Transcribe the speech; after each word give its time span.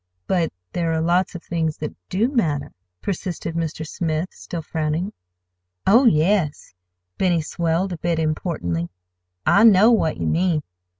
"But 0.25 0.51
there 0.73 0.91
are 0.93 0.99
lots 0.99 1.35
of 1.35 1.43
things 1.43 1.77
that 1.77 1.95
do 2.09 2.27
matter," 2.29 2.71
persisted 3.03 3.53
Mr. 3.53 3.85
Smith, 3.87 4.29
still 4.31 4.63
frowning. 4.63 5.13
"Oh, 5.85 6.05
yes!" 6.07 6.73
Benny 7.19 7.41
swelled 7.43 7.93
a 7.93 7.99
bit 7.99 8.17
importantly, 8.17 8.89
"I 9.45 9.63
know 9.63 9.91
what 9.91 10.17
you 10.17 10.25
mean. 10.25 10.63